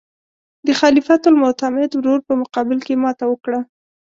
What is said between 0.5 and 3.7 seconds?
د خلیفه المعتمد ورور په مقابل کې یې ماته وکړه.